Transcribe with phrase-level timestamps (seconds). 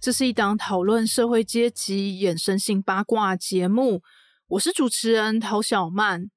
[0.00, 4.02] 这是一档讨论社会阶级衍生性八卦节目，
[4.48, 6.30] 我是主持人陶小曼。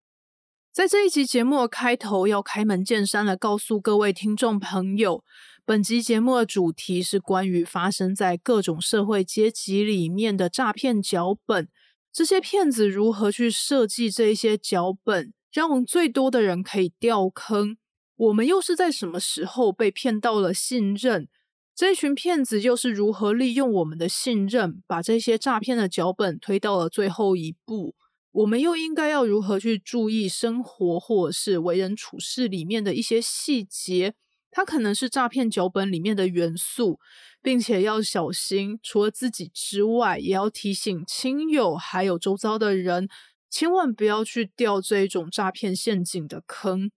[0.73, 5.23] 在这一集节目的开头，要开门见山的告诉各位听众朋友，
[5.63, 11.69] 本集节目的主题是关于发生在各种社会阶级里面的诈骗脚本。
[12.11, 17.77] 这些骗子如何去设计这些脚本，让最多的人可以掉坑？
[18.17, 21.29] 我们又是在什么时候被骗到了信任？
[21.75, 27.95] 这群骗子又是如何利用我们的信任，把这些诈骗的脚本推到了最后一步？
[28.31, 34.13] 我们又应该要如何去注意生活或者是为人处事里面的一些细节？
[34.51, 36.99] 它可能是诈骗脚本里面的元素，
[37.41, 38.79] 并且要小心。
[38.83, 43.09] 除了自己之外，也要提醒亲友还有周遭的人，
[43.49, 46.91] 千万不要去掉这种诈骗陷阱的坑。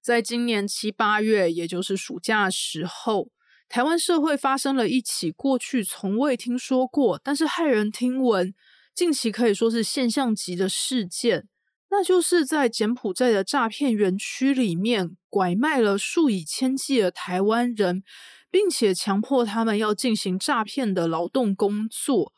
[0.00, 3.30] 在今年七八月，也就是暑假时候。
[3.68, 8.54] 台湾社会发生了一起过去从未听说过，但是骇人听闻，
[8.94, 11.46] 近期可以说是现象级的事件，
[11.90, 18.02] 那就是在柬埔寨的诈骗园区里面拐卖了数以千计的台湾人，
[18.50, 22.32] 并且强迫他们要进行诈骗的劳动工作。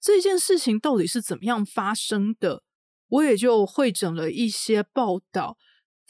[0.00, 2.62] 这件事情到底是怎么样发生的？
[3.08, 5.58] 我也就会整了一些报道。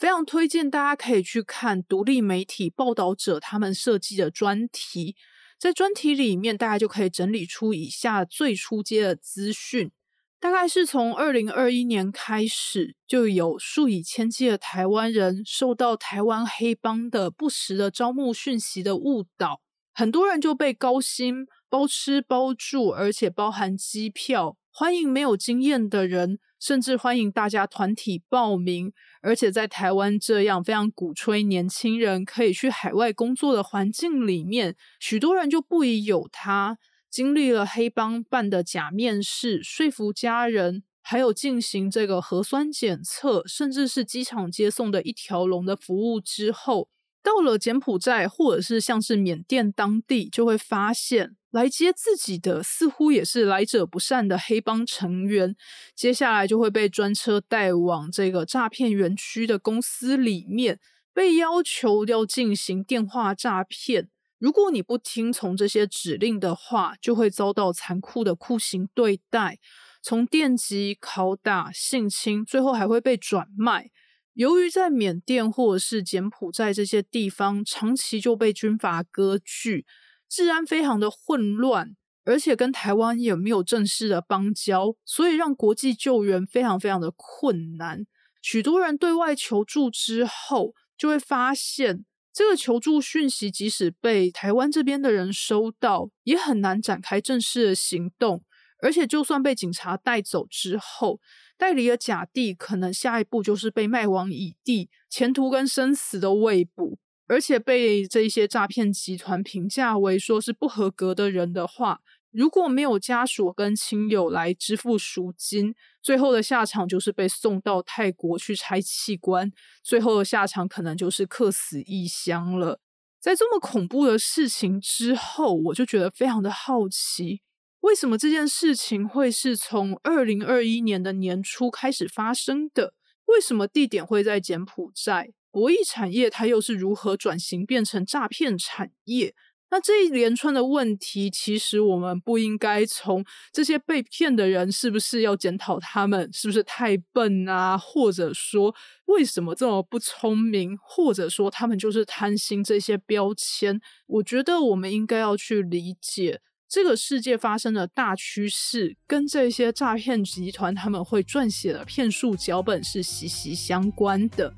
[0.01, 5.15] 非常推荐大家可以去看独立媒体报道者他们设计的专题，
[5.59, 9.91] 在专题里面，大家就可以整理出以下最初阶的资讯。
[10.39, 19.61] 大概是从二零二一年开始，就有数以千计的台湾人受到台湾黑帮的不实的招募讯息的误导，
[19.93, 26.39] 很多人就被高薪包吃包住，而且包含机票，欢迎没有经验的人。
[26.61, 36.77] 甚至欢迎大家团体报名，而且在台湾这样非常鼓吹年轻人可以去海外工作的环境里面，许多人就不疑有他，
[37.09, 46.89] 经历了黑帮办的假面试、说服家人，还有进行这个核酸检测，甚至是机场接送的一条龙的服务之后，
[47.23, 51.35] 到了柬埔寨或者是像是缅甸当地，就会发现。
[51.51, 55.53] 来接自己的似乎也是来者不善的黑帮成员，
[55.93, 60.79] 接下来就会被专车带往这个诈骗园区的公司里面，
[61.13, 64.07] 被要求要进行电话诈骗。
[64.39, 69.59] 如果你不听从这些指令的话，就会遭到残酷的酷刑对待，
[70.01, 73.91] 从电击、拷打、性侵，最后还会被转卖。
[74.33, 79.85] 由于在缅甸或者是柬埔寨这些地方长期就被军阀割据。
[80.29, 81.93] 治安非常的混乱，
[82.23, 88.05] 而且跟台湾也没有正式的邦交，所以让国际救援非常非常的困难。
[88.41, 98.41] 许多人对外求助之后，就会发现这个求助讯息，即使被台湾这边的人收到，也很难展开正式的行动。
[98.81, 101.19] 而且，就算被警察带走之后，
[101.61, 106.97] 代理的假地可能下一步就是被卖往乙地，前途跟生死都未卜。
[107.27, 112.01] 而且被这些诈骗集团评价为说是不合格的人的话，
[112.31, 119.51] 如果没有家属跟亲友来支付赎金，最后的下场就是被送到泰国去拆器官，
[119.83, 122.79] 最后的下场可能就是客死异乡了。
[123.19, 127.41] 在这么恐怖的事情之后，我就觉得非常的好奇，
[127.81, 132.93] 为什么这件事情会是从二零二一年的年初开始发生的？
[133.25, 135.31] 为什么地点会在柬埔寨？
[135.51, 139.33] 博弈产业它又是如何转型变成诈骗产业？
[139.71, 148.75] 那这一连串的问题，其实我们不应该从这些被骗的人是不是要检讨他们是不是太笨啊，或者说
[149.05, 153.79] 为什么这么不聪明，或者说他们就是贪心这些标签。
[154.07, 164.53] 我觉得我们应该要去理解这个世界发生的大趋势，跟这些诈骗集团他们会撰写的骗术脚本是息息相关的。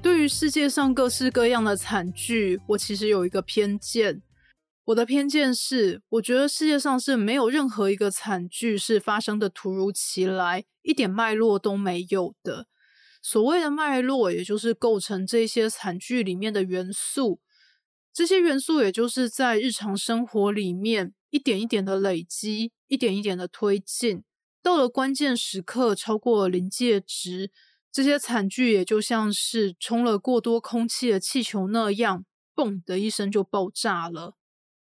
[0.00, 4.22] 对于世界上各式各样的惨剧，我其实有一个偏见。
[4.86, 12.66] 我的偏见是，我觉得世界上是没有任何一个惨剧是发生的突如其来，一点脉络都没有的。
[13.22, 17.40] 所谓的脉络，也就是构成这些惨剧里面的元素，
[18.12, 24.24] 这些元素也就是在日常生活里面一点一点的累积，一点一点的推进，
[24.62, 27.50] 到了关键时刻超过临界值，
[27.92, 32.24] 这些惨剧也就像是充了过多空气的气球那样，
[32.54, 34.34] 嘣的一声就爆炸了。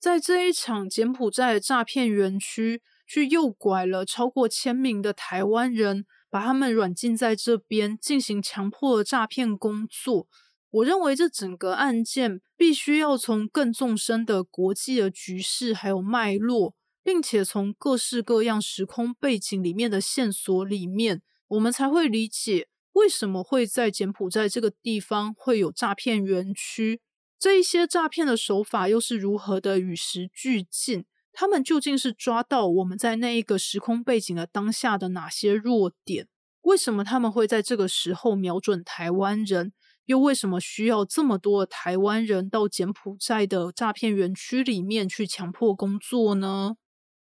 [0.00, 10.26] 在这一场柬埔寨诈骗园区，去诱拐了超过千名的台湾人，把他们软禁在这边进行强迫的诈骗工作。
[10.70, 16.74] 我认为这整个案件必须要从更纵深的国际的局势还有脉络，
[17.04, 27.02] 并且从各式各样时空背景里面的线索里面，我们才会理解为什么会在柬埔寨这个地方会有诈骗园区，
[27.38, 31.04] 这一些诈骗的手法又是如何的与时俱进？
[31.32, 36.28] 他们究竟是抓到我们在那一个时空背景的当下的哪些弱点？
[36.62, 39.72] 为什么他们会在这个时候瞄准台湾人？
[40.06, 46.76] 又为什么需要这么多台湾人到柬埔寨的诈骗园区里面去强迫工作呢？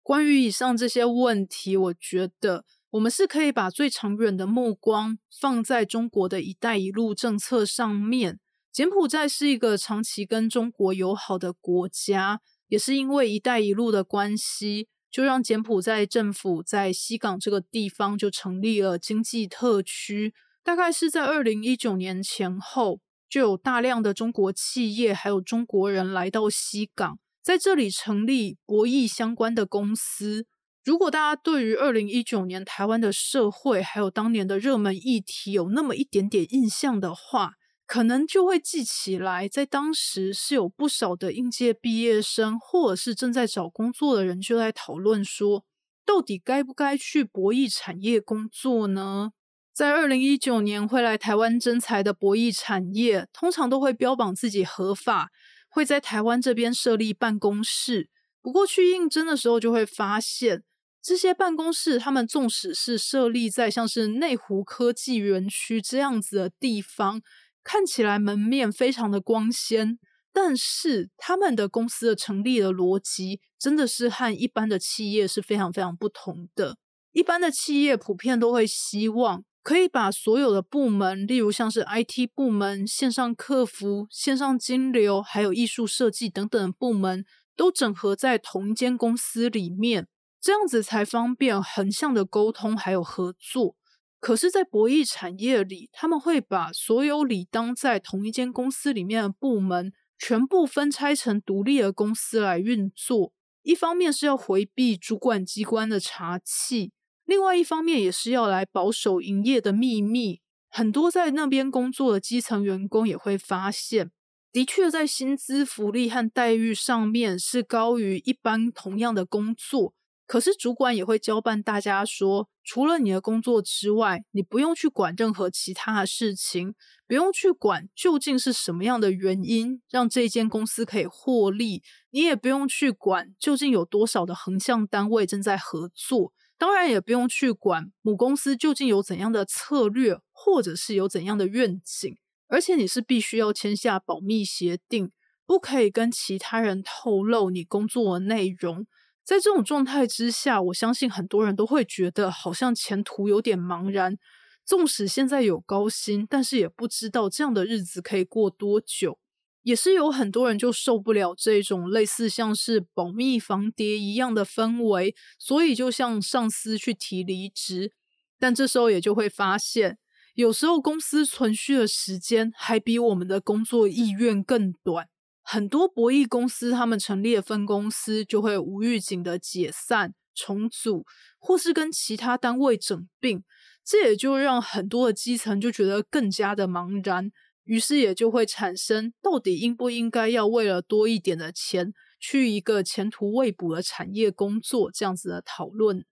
[0.02, 8.38] 关于以上这些问题，我觉得我们是可以把最长远的目光放在中国的一带一路政策上面。
[8.72, 20.32] 柬埔寨是一个长期跟中国友好的国家，也是因为一带一路的关系，就让柬埔寨政府在西港这个地方就成立了经济特区。
[20.62, 30.46] 大概是在二零一九年前后，就有大量的中国企业还有中国人来到西港，在这里成立博弈相关的公司。
[30.84, 37.54] 如果大家对于二零一九年台湾的社会还有当年的热门议题有那么一点点印象的话，
[37.88, 45.64] 可能就会记起来，在当时是有不少的应届毕业生或者是正在找工作的人就在讨论说，
[46.04, 49.30] 到底该不该去博弈产业工作呢？
[49.72, 55.30] 在二零一九年会来台湾征才的博弈产业，通常都会标榜自己合法，
[55.70, 58.10] 会在台湾这边设立办公室。
[58.42, 60.62] 不过去应征的时候，就会发现
[61.00, 67.22] 这些办公室，他们纵使是设立在像是内湖科技园区这样子的地方，
[67.70, 69.98] 看起来门面非常的光鲜，
[70.32, 76.78] 但是他们的公司的成立的逻辑，真的是和一般的企业是非常非常不同的。
[77.12, 79.44] 一般的企业普遍都会希望。
[79.60, 90.06] 可以把所有的部门，例如像是 IT 部门、线上客服、线上金流，还有艺术设计等等部门，都整合在同一间公司里面，
[90.40, 93.76] 这样子才方便横向的沟通还有合作。
[94.20, 103.32] 可是，在博弈产业里，他们会把所有理当在同一间公司里面的部门，全部分拆成独立的公司来运作。
[103.62, 106.90] 一方面是要回避主管机关的查气。
[107.24, 110.40] 另外一方面，也是要来保守营业的秘密。
[110.68, 114.10] 很多在那边工作的基层员工也会发现，
[114.50, 119.94] 的确在薪资、福利和待遇上面是高于一般同样的工作。
[120.26, 126.74] 可是主管也会交办大家说，除了你的工作之外，你不用去管任何其他的事情，
[127.06, 136.34] 不用去管究竟是什么样的原因让这间公司可以获利，你也不用去管究竟有多少的横向单位正在合作。
[136.58, 145.10] 当然也不用去管母公司究竟有怎样的策略，或者是有怎样的愿景，而且你是必须要签下保密协定，
[145.46, 148.86] 不可以跟其他人透露你工作的内容。
[149.28, 154.16] 在这种状态之下，我相信很多人都会觉得好像前途有点茫然。
[154.64, 159.18] 纵使现在有高薪，但是也不知道这样的日子可以过多久。
[159.64, 167.92] 也是有很多人就受不了这种类似像是保密防谍一样的氛围，所以就向上司去提离职。
[168.38, 169.98] 但这时候也就会发现，
[170.32, 175.10] 有时候公司存续的时间还比我们的工作意愿更短。
[175.50, 181.06] 很多博弈公司他们成立的分公司就会无预警的解散、重组，
[181.38, 183.42] 或是跟其他单位整并，
[183.82, 187.30] 这也就让很多的基层就觉得更加的茫然。
[187.64, 196.04] 于是也就会产生，到底应不应该要为了多一点的钱，去一个前途未卜的产业工作这样子的讨论。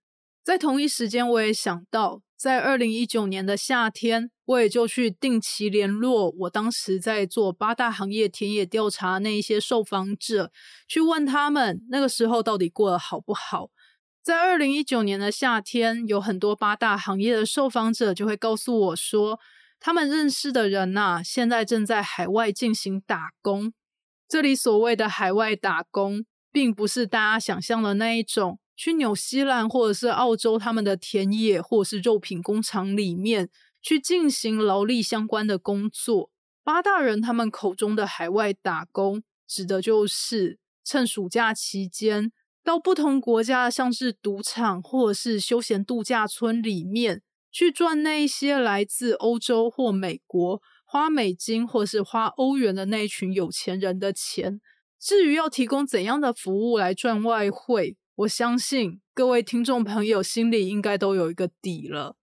[0.43, 10.51] 在同一时间，我也想到，在二零一九年的夏天，我也就去定期联络我当时在做八大行业田野调查那一些受访者，
[10.87, 13.71] 去问他们那个时候到底过得好不好。
[14.21, 19.39] 在二零一九年的夏天，有很多八大行业的受访者就会告诉我说。
[19.79, 23.73] 他们认识的人呐，现在正在海外进行打工。
[24.27, 33.49] 这里所谓的海外打工，并不是大家想象的那一种，去纽西兰或者是澳洲他们的田野或者是肉品工厂里面
[33.81, 36.29] 去进行劳力相关的工作。
[36.63, 42.31] 八大人他们口中的海外打工，指的就是趁暑假期间
[42.63, 54.61] 到不同国家，像是赌场或者是休闲度假村里面去赚那一些来自欧洲或美国花美金或是花欧元的那一群有钱人的钱。
[54.99, 62.15] 至于要提供怎样的服务来赚外汇，我相信各位听众朋友心里应该都有一个底了。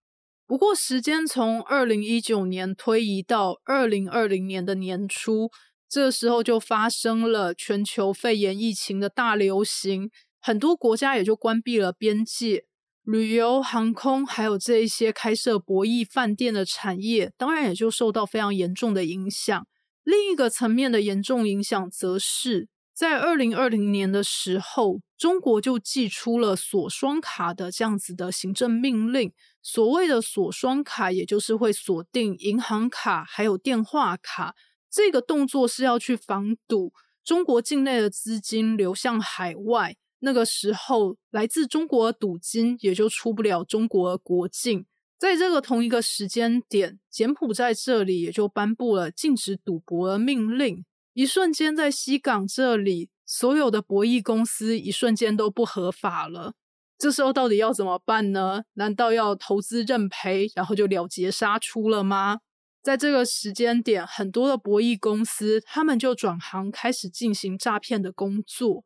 [0.45, 5.53] 不过，时间从二零一九年推移到二零二零年的年初，
[5.89, 10.11] 这时候就发生了全球肺炎疫情的大流行，
[10.41, 12.65] 很多国家也就关闭了边界，
[13.05, 19.65] 旅游、航空还有这一些开设博弈饭店的产业，当然也就受到非常严重的影响。
[20.03, 29.33] 另一个层面的严重影响，则是在二零二零年的时候，中国就寄出了锁双卡的这样子的行政命令。
[29.61, 34.55] 所谓的锁双卡，也就是会锁定银行卡还有电话卡，
[34.89, 36.93] 这个动作是要去防堵
[37.25, 39.97] 中国境内的资金流向海外。
[40.21, 44.87] 那个时候，来自中国的赌金也就出不了中国国境。
[45.19, 50.85] 在这个同一个时间点，柬埔寨这里也就颁布了禁止赌博的命令。
[51.15, 56.55] 一瞬间，在西港这里，所有的博弈公司一瞬间都不合法了。
[56.99, 58.65] 这时候到底要怎么办呢？
[58.75, 62.41] 难道要投资认赔，然后就了结杀出了吗？
[62.83, 68.85] 在这个时间点，很多的博弈公司他们就转行开始进行诈骗的工作。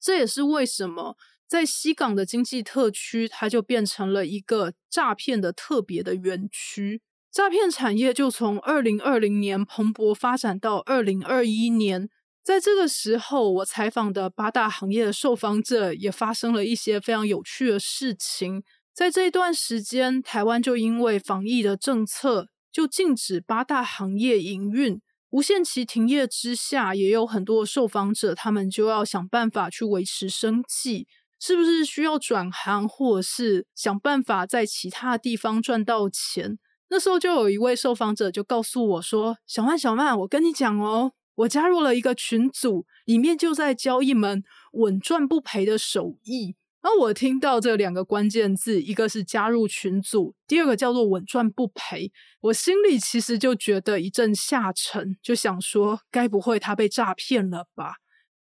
[0.00, 1.16] 这也是为什么
[1.46, 7.02] 在西港的经济特区，它就变成了一个诈骗的特别的园区。
[7.36, 12.08] 诈骗产业就从二零二零年蓬勃发展到二零二一年。
[12.42, 18.62] 在这个时候，我采访的八大行业的受访者也发生了一些非常有趣的事情。
[18.94, 31.06] 在这一段时间，台湾就因为防疫的政策，就禁止八大行业营运，无限期停业之下，也有很多受访者他们就要想办法去维持生计，
[31.38, 36.58] 是不是需要转行，或者是想办法在其他地方赚到钱？
[36.88, 46.56] 那时候就有一位受访者就告诉我说：“小曼，小曼，我跟你讲哦。”我加入了一个群组，里面就在教一门稳赚不赔的手艺。
[46.80, 52.10] 然后我听到这两个关键字，一个是加入群组，第二个叫做稳赚不赔。
[52.40, 57.96] 我心里其实就觉得一阵下沉，就想说，该不会他被诈骗了吧？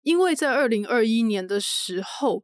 [0.04, 2.44] 因为在二零二一年的时候，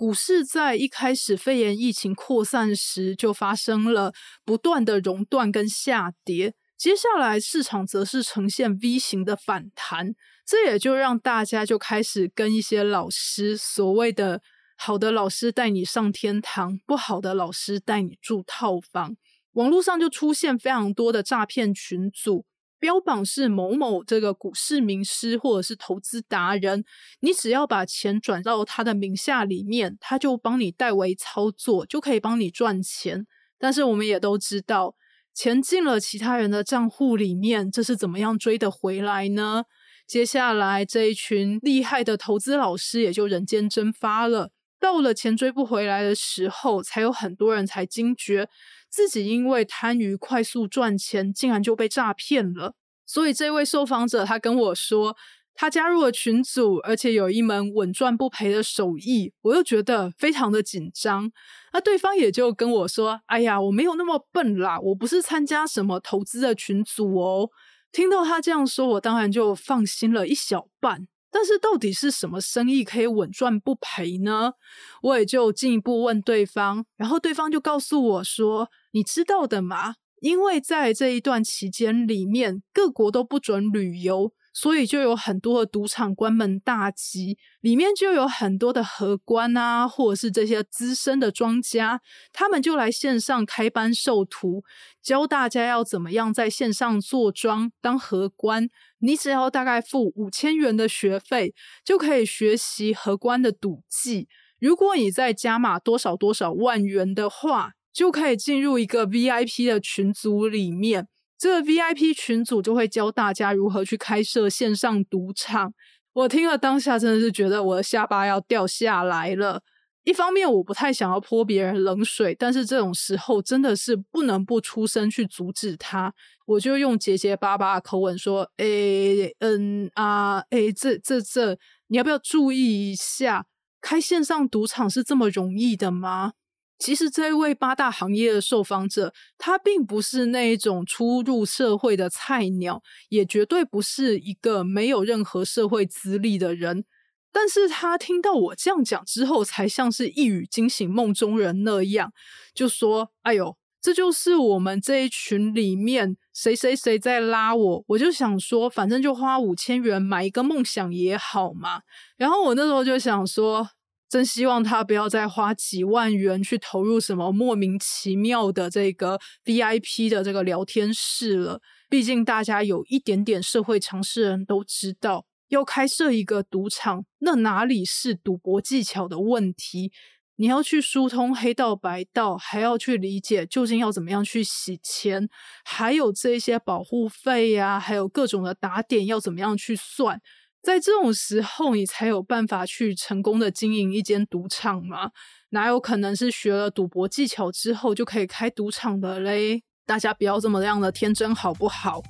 [0.00, 4.14] 股市在一开始肺炎疫情扩散时，就发生了
[4.46, 6.54] 不断的熔断跟下跌。
[6.78, 10.14] 接下来市场则是呈现 V 型的反弹，
[10.46, 14.40] 这也就让大家就开始跟一些老师所谓的
[14.74, 19.18] 好的老师带你上天堂，不好的老师带你住套房。
[19.52, 22.46] 网络上就出现非常多的诈骗群组，
[22.80, 26.82] 标榜是某某这个股市名师或者是投资达人，
[27.20, 33.26] 你只要把钱转到他的名下里面，他就帮你代为操作，就可以帮你赚钱。
[33.58, 34.96] 但是我们也都知道。
[35.32, 39.62] 钱进了其他人的账户里面，这是怎么样追得回来呢？
[40.06, 44.50] 接下来这一群厉害的投资老师也就人间蒸发了。
[44.80, 48.48] 到了钱追不回来的时候，才有很多人才惊觉
[48.88, 52.74] 自己因为贪于快速赚钱，竟然就被诈骗了。
[53.06, 55.16] 所以这位受访者他跟我说。
[55.52, 61.30] 他加入了群组，而且有一门稳赚不赔的手艺，我又觉得非常的紧张。
[61.74, 67.50] 那对方也就跟我说：“哎呀，我没有那么笨啦，我不是参加什么投资的群组哦。”
[67.92, 71.08] 听到他这样说，我当然就放心了一小半。
[71.30, 74.54] 但是到底是什么生意可以稳赚不赔呢？
[75.02, 94.62] 我也就进一步问对方，然后对方就告诉我说：“你知道的嘛，因为在这一段期间里面，各国都不准旅游。”所以就有很多的赌场关门大吉，里面就有很多的荷官啊，或者是这些资深的庄家，他们就来线上开班授徒，
[95.00, 98.68] 教大家要怎么样在线上做庄当荷官。
[98.98, 104.28] 你只要大概付五千元的学费，就可以学习荷官的赌技。
[104.58, 111.08] 如果你再加码多少多少万元的话，就可以进入一个 VIP 的群组里面。
[111.40, 115.72] 这个 VIP 群组就会教大家如何去开设线上赌场。
[116.12, 119.62] 我听了当下真的是觉得我的下巴要掉下来了。
[120.04, 126.12] 一方面我不太想要泼别人冷水，但是这种时候真的是不能不出声去阻止他。
[126.46, 131.56] 我就用结结巴巴的口吻说：“诶，嗯啊，诶，这这这，
[131.86, 133.46] 你要不要注意一下？
[133.80, 136.32] 开线上赌场是这么容易的吗？”
[136.80, 146.84] 其实这位八大行业的受访者，他并不是那一种初入社会的菜鸟，也绝对不是一个没有任何社会资历的人。
[147.30, 152.10] 但是他听到我这样讲之后，才像是一语惊醒梦中人那样，
[152.54, 161.82] 就说：“哎呦，这就是我们这一群里面谁谁谁在拉我。”我就想说，反正就花五千元买一个梦想也好嘛。
[162.16, 163.68] 然后我那时候就想说，
[164.10, 171.60] 真希望他不要再花几万元去投入什么莫名其妙的这个 VIP 的这个聊天室了。
[171.88, 175.24] 毕竟大家有一点点社会常识的人都知道。
[175.48, 179.90] 要开设一个赌场，那哪里是赌博技巧的问题？
[180.36, 185.28] 你要去疏通黑道白道，还要去理解究竟要怎么样去洗钱，
[185.64, 190.20] 还有这些保护费呀，还有各种的打点要怎么样去算？
[190.62, 195.10] 在这种时候，你才有办法去成功的经营一间赌场吗？
[195.50, 199.62] 哪有可能是学了赌博技巧之后就可以开赌场的嘞？
[199.86, 202.02] 大家不要这么样的天真，好不好？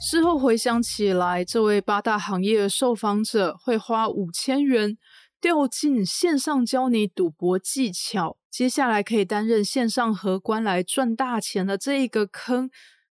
[0.00, 4.98] 事后回想起来，这位八大行业的受访者会花五千元
[5.40, 12.68] 掉进线上教你赌博技巧，接下来可以担任线上荷官来赚大钱的这一个坑，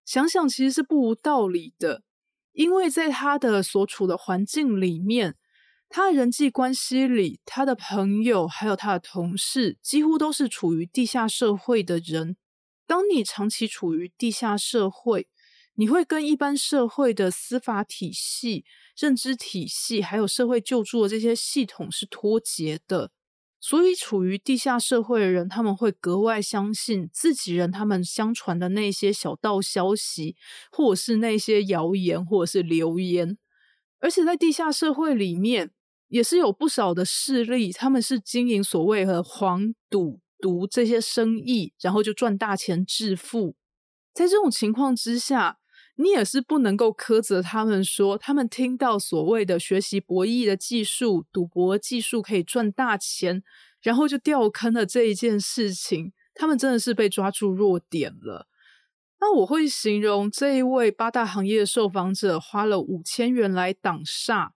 [0.05, 2.03] 想想其实是不无道理的。
[2.59, 5.37] 因为在他的所处的环境里面，
[5.89, 12.37] 他的人际关系里，他的朋友还有他的同事，几乎都是处于地下社会的人。
[12.85, 15.29] 当你长期处于地下社会，
[15.75, 18.65] 你会跟一般社会的司法体系、
[18.99, 23.13] 认知体系，还有社会救助的这些系统是脱节的，
[23.61, 30.37] 所以处于地下社会的人，他们会格外相信自己人他们相传的那些小道消息，
[30.71, 33.37] 或者是那些谣言，或者是流言。
[34.01, 35.73] 而且在地下社会里面，
[36.07, 43.57] 也是有不少的势力，他们是经营所谓的黄赌毒这些生意，然后就赚大钱致富。
[44.15, 45.59] 在这种情况之下，
[46.01, 53.43] 你也是不能够苛责他们，说他们听到所谓的学习博弈的技术、赌博技术可以赚大钱，
[53.83, 58.47] 然后就掉坑了这一件事情，他们真的是被抓住弱点了。
[59.21, 64.51] 那我会形容这一位八大行业的受访者花了五千元来挡煞，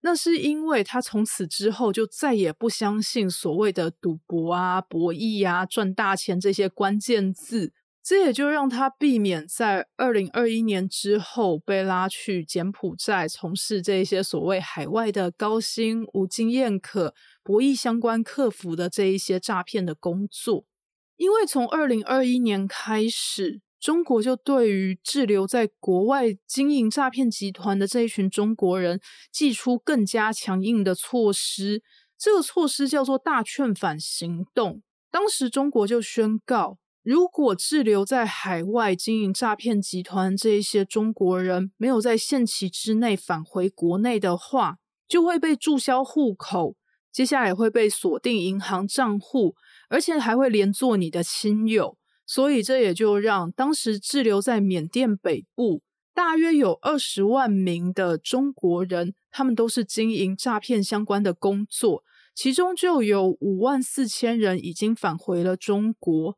[0.00, 7.74] 那是因为他从此之后就再也不相信所谓的赌博啊、博弈啊、赚大钱这些关键字。
[8.08, 20.64] 这也就让他避免在二零二一年之后被拉去柬埔寨从事这些所谓海外的高薪、无经验可博弈相关客服的这一些诈骗的工作。
[21.16, 29.00] 因为从二零二一年开始，中国就对于滞留在国外经营诈骗集团的这一群中国人，
[29.32, 31.82] 寄出更加强硬的措施。
[32.16, 34.82] 这个措施叫做“大劝返行动”。
[35.10, 36.78] 当时中国就宣告。
[37.06, 46.74] 如果滞留在海外经营诈骗集团这一些中国人没有在限期之内返回国内的话，就会被注销户口，
[47.12, 49.54] 接下来会被锁定银行账户，
[49.88, 51.96] 而且还会连坐你的亲友。
[52.26, 62.02] 所以这也就让当时滞留在缅甸北部大约有二十万名的中国人，他们都是经营诈骗相关的工作，
[62.34, 66.36] 其中就有五万四千人已经返回了中国。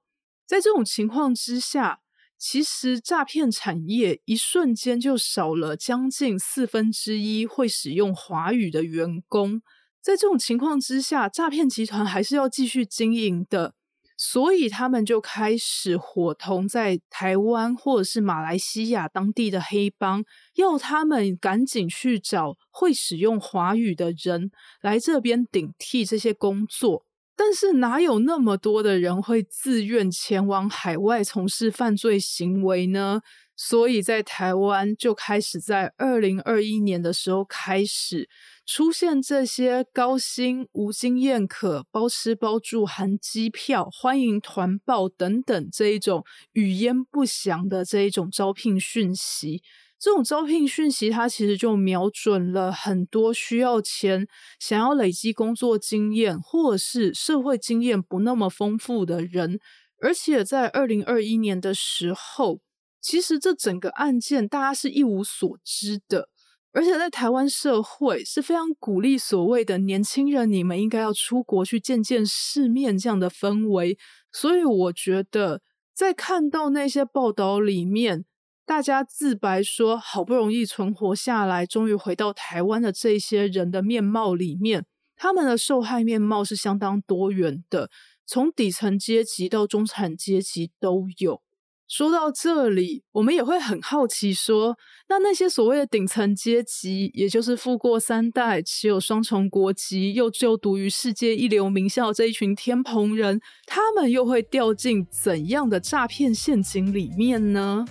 [0.48, 2.00] 在这种情况之下，
[2.38, 9.60] 其实诈骗产业一瞬间就少了将近四分之一会使用华语的员工。
[10.00, 13.74] 在这种情况之下，诈骗集团还是要继续经营的，
[14.16, 27.04] 所以他们就开始伙同在台湾或者是马来西亚当地的黑帮，要他们赶紧去找会使用华语的人来这边顶替这些工作。
[27.38, 33.20] 但是哪有那么多的人会自愿前往海外从事犯罪行为呢？
[33.54, 38.28] 所以在台湾就开始在二零二一年的时候开始
[38.66, 49.62] 出现这些高薪、无经验可、包吃包住、含机票、欢迎团报等等这一种语焉不详的这一种招聘讯息。
[50.00, 54.28] 这种招聘讯息，它其实就瞄准了很多需要钱、
[54.60, 59.58] 想要累积工作经验，或者是社会经验不那么丰富的人。
[60.00, 62.60] 而且在二零二一年的时候，
[63.00, 66.28] 其实这整个案件大家是一无所知的。
[66.70, 73.98] 而且在台湾社会是非常鼓励所谓的年轻人，你们应该要出国去见见世面这样的氛围。
[74.30, 75.60] 所以我觉得，
[75.92, 78.24] 在看到那些报道里面。
[78.68, 84.84] 大家自白说，好不容易存活下来，终于回到台湾的这些人的面貌里面，
[85.16, 87.88] 他们的受害面貌是相当多元的，
[88.26, 91.40] 从底层阶级到中产阶级都有。
[91.88, 94.76] 说到这里，我们也会很好奇，说
[95.08, 107.86] 那那些所谓的顶层阶级，也就是富过三代、持有双重国籍、又就读于世界一流名校这一群天蓬人，他们又会掉进怎样的诈骗陷阱里面呢？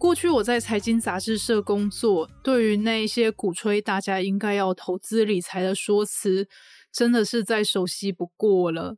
[0.00, 6.48] 过去我在财经杂志社工作，对于那些鼓吹大家应该要投资理财的说辞，
[6.90, 8.96] 真的是再熟悉不过了。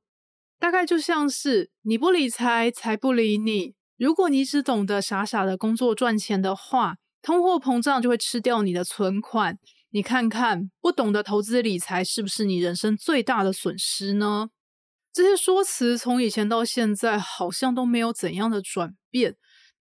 [0.61, 3.75] 大概就像是你不理财，财不理你。
[3.99, 9.59] 如果你只懂得傻傻的工作赚钱的话，通货膨胀就会吃掉你的存款。
[9.91, 14.51] 你看看，不懂得投资理财，是不是你人生最大的损失呢？
[15.13, 19.35] 这些说辞从以前到现在，好像都没有怎样的转变。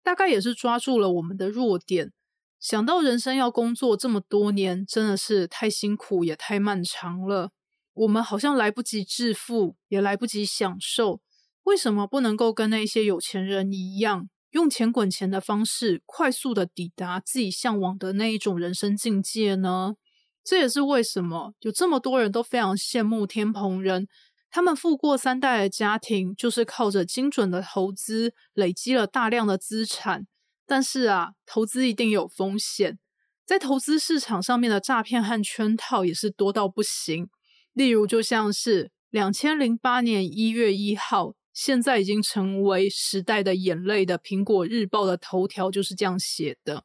[0.03, 2.11] 大概也是抓住了我们的弱点。
[2.59, 7.51] 想到人生要工作这么多年，真的是太辛苦也太漫长了。
[7.93, 11.21] 我们好像来不及致富，也来不及享受。
[11.63, 19.95] 为什么不能够跟那些有钱人一样，用钱滚钱的方式，快速的抵达自己向往的那一种人生境界呢？
[20.43, 24.07] 这也是为什么有这么多人都非常羡慕天蓬人。
[24.51, 30.27] 他们富过三代的家庭，就是靠着精准的投资，累积了大量的资产。
[30.67, 32.99] 但是啊，投资一定有风险，
[33.45, 37.29] 在投资市场上面的诈骗和圈套也是多到不行。
[37.73, 46.83] 例如，就像是两千零八年一月一号，现在已经成为时代的眼泪的《苹果日报》的头条就是这样写的：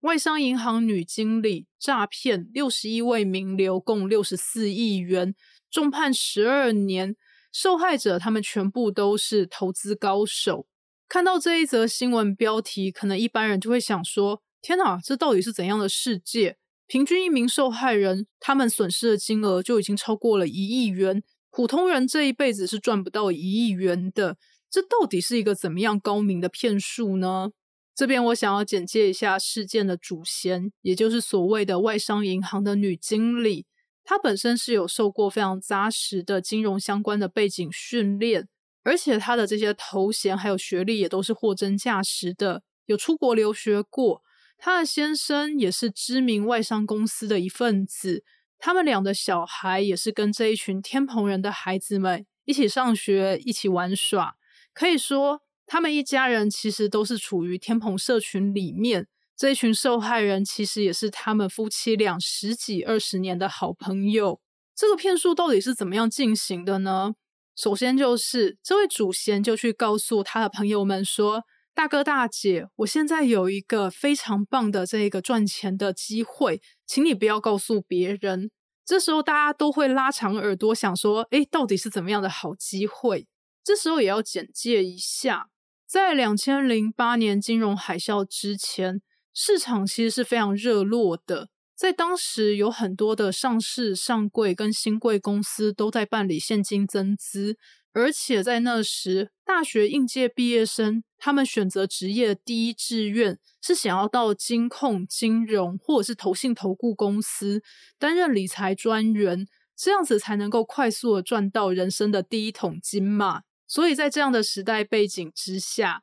[0.00, 5.34] 外商银行女经理诈骗六十一位名流，共六十四亿元，
[5.70, 7.16] 重判十二年。
[7.50, 10.66] 受害者他们全部都是投资高手。
[11.08, 21.22] 看到这一则新闻标题，可能一般人就会想说：“天哪，这到底是怎样的世界？”平均一名受害人，他们损失的金额就已经超过了一亿元。
[21.50, 24.36] 普通人这一辈子是赚不到一亿元的。
[24.70, 27.50] 这到底是一个怎么样高明的骗术呢？
[27.94, 33.64] 这边我想要简介一下事件的主嫌，也就是所谓的外商银行的女经理。
[34.10, 38.48] 她本身是有受过非常扎实的金融相关的背景训练，
[38.82, 44.22] 而且她的这些头衔还有学历也都是货真价实的，有出国留学过。
[44.56, 48.24] 他的先生也是知名外商公司的一份子，
[48.58, 54.36] 他们俩的小孩也是跟这一群天蓬人的孩子们一起上学、一起玩耍。
[54.72, 59.06] 可以说，他们一家人其实都是处于天蓬社群里面。
[59.38, 64.40] 这一群受害人其实也是他们夫妻俩十几二十年的好朋友。
[64.74, 67.14] 这个骗术到底是怎么样进行的呢？
[67.54, 71.44] 首先就是这位祖先就去告诉他的朋友们说。
[71.74, 78.50] 大哥大姐，我现在有一个非常棒的这个赚钱的机会，请你不要告诉别人。
[78.84, 83.28] 这时候大家都会拉长耳朵想说：“哎，到底是怎么样的好机会？”
[83.62, 85.50] 这时候也要简介一下，
[85.86, 89.00] 在两千零八年金融海啸之前，
[89.32, 91.48] 市场其实是非常热络的。
[91.74, 97.56] 在当时，有很多的上市、上柜跟新贵公司都在办理现金增资。
[97.92, 107.62] 而且在那时，大学应届毕业生他们选择职业的第一志愿是想要到金控、金融或者是投信、投顾公司
[107.98, 113.42] 担任理财专员，这样子才能够快速的赚到人生的第一桶金嘛。
[113.66, 116.02] 所以在这样的时代背景之下，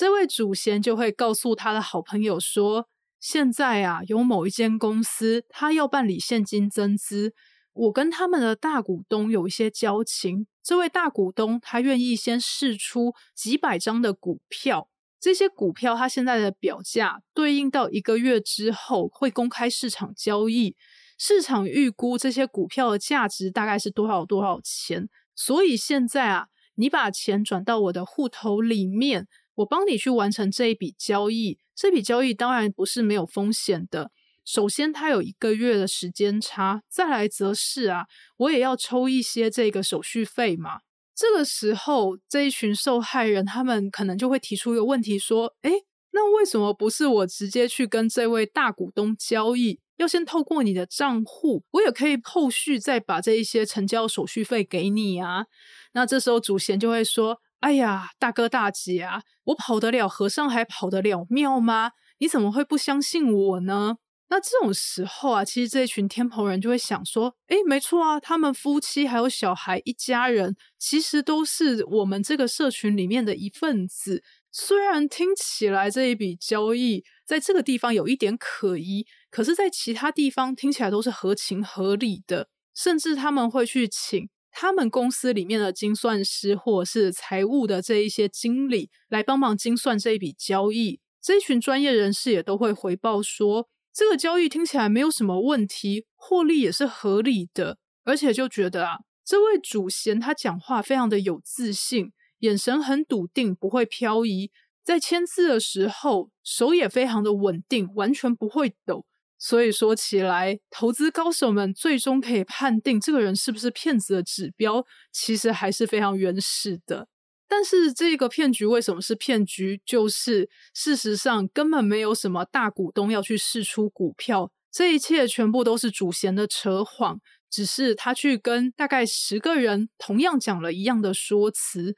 [0.00, 2.88] 这位主贤就会告诉他的好朋友说
[3.20, 7.34] ：“现在啊，有某一间公司，他要办理现金增资。”
[7.74, 14.88] 我跟他们的大股东有一些交情，这位大股东他愿意先试出几百张的股票，
[15.20, 20.74] 这些股票他现在的表价对应到一个月之后会公开市场交易，
[21.18, 34.10] 市场预估这些股票的价值大概是多少多少钱，所以现在啊，你把钱转到我的户头里面，我帮你去完成这一笔交易，这笔交易当然不是没有风险的。
[34.44, 38.06] 首先，它有一个月的时间差，再来则是啊，
[38.38, 40.80] 我也要抽一些这个手续费嘛。
[41.14, 45.70] 这个时候，这一群受害人他们可能就会提出一个问题，说：“哎，
[46.12, 49.78] 那为什么不是我直接去跟这位大股东交易？
[49.98, 55.44] 要先透过你的账户，我也可以后续再把这一些成交手续费给你啊？”
[55.92, 61.92] 那这时候主贤就会说：“哎呀，大哥大姐啊，我跑得了和尚还跑得了庙吗？
[62.18, 63.96] 你怎么会不相信我呢？”
[64.32, 74.22] 那这种时候啊，其实这一群天蓬人就会想说：，诶，没错啊，他们夫妻还有小孩一家人，其实都是我们这个社群里面的一份子。
[74.52, 82.48] 虽然听起来这一笔交易在这个地方有一点可疑，可是，在其他地方听起来都是合情合理的。
[82.74, 91.00] 甚至他们会去请他们公司里面的精算师或者是财务的这一些经理来帮忙精算这一笔交易。
[91.22, 104.50] 这一群专业人士也都会回报说，这个交易听起来没有什么问题，获利也是合理的，而且就觉得啊，这位主贤他讲话非常的有自信，眼神很笃定，不会漂移，
[104.82, 109.04] 在签字的时候手也非常的稳定，完全不会抖。
[109.42, 117.08] 所以说起来，投资高手们最终可以判定这个人是不是骗子的指标，其实还是非常原始的。
[117.48, 119.80] 但是这个骗局为什么是骗局？
[119.84, 127.18] 就是事实上根本没有什么大股东要去试出股票，这一切全部都是主嫌的扯谎，
[127.50, 131.96] 只是他去跟大概十个人同样讲了一样的说辞。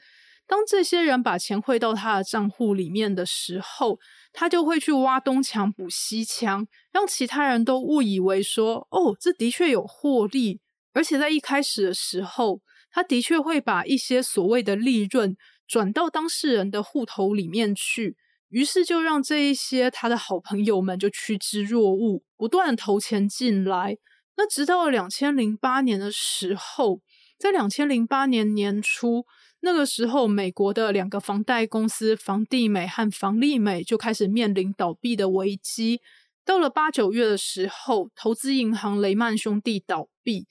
[0.53, 3.99] 当这些人把钱汇到他的账户里面的时候，
[4.35, 10.61] 他就会去挖东墙补西墙，让其他人都误以为说：“哦，这的确有获利。”
[10.93, 12.61] 而且在一开始的时候，
[12.91, 15.35] 他的确会把一些所谓的利润
[15.67, 18.15] 转到当事人的户头里面去，
[18.51, 23.97] 于是就让这一些他的好朋友们就趋之若鹜，不断投钱进来。
[24.37, 27.01] 那直到两千零八年的时候，
[27.39, 29.25] 在两千零八年年初。
[29.65, 36.01] 那个时候，美国的两个房贷公司房地美和房利美就开始面临倒闭的危机。
[36.45, 40.49] 到了八九月的时候，投资银行雷曼兄弟倒闭，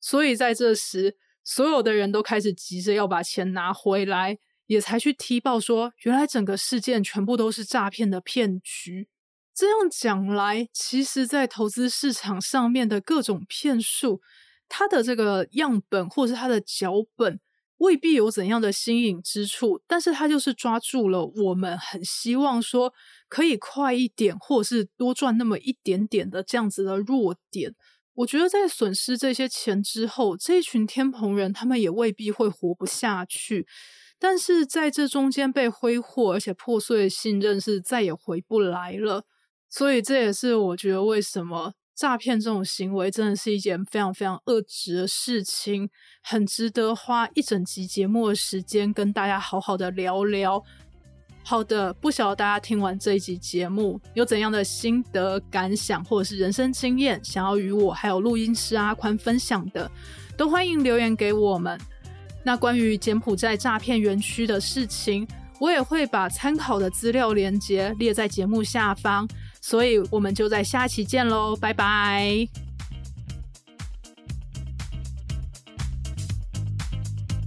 [0.00, 9.08] 所以在这时，所有的人都开始急着要把钱拿回来，也才去踢爆说，原来整个事件全部都是诈骗的骗局。
[9.52, 14.22] 这样讲来，其实，在投资市场上面的各种骗术，
[14.68, 17.40] 它的这个样本或是它的脚本。
[17.82, 22.94] 未必有怎样的新颖之处，但是他就是抓住了我们很希望说
[23.28, 27.74] 可以快一点，或者是多赚那么一点点的这样子的弱点。
[28.14, 33.66] 我觉得在损失这些钱之后，这一群天蓬人他们也未必会活不下去，
[34.20, 39.24] 但是在这中间被挥霍而且破碎的信任是再也回不来了。
[39.68, 41.74] 所以这也是我觉得为什么。
[42.02, 45.88] 诈骗这种行为真的是一件非常非常恶质的事情，
[46.20, 50.60] 很值得花一整集节目的时间跟大家好好的聊聊。
[51.44, 59.88] 好的，不晓得大家听完这一集节目有怎样的心得感想，或者是人生经验，想要与我还有录音师阿宽分享的，
[60.36, 61.80] 都欢迎留言给我们。
[62.42, 65.24] 那关于柬埔寨诈骗园区的事情，
[65.60, 69.24] 我也会把参考的资料连接列在节目下方。
[69.64, 72.48] 所以我们就在下期见喽，拜拜！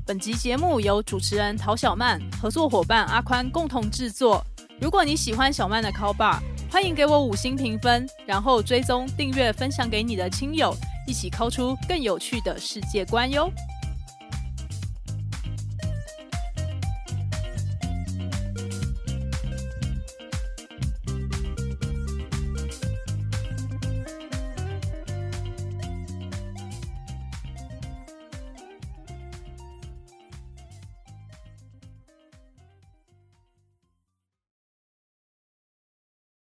[0.06, 4.42] 本集节目由主持人陶小曼、合作伙伴阿宽共同制作。
[4.80, 6.40] 如果你喜欢小曼的 Call Bar，
[6.72, 10.74] 欢迎给我五星评分，然后追踪、订阅、分享给你的亲友，
[11.06, 13.52] 一起 call 出更有趣的世界观哟！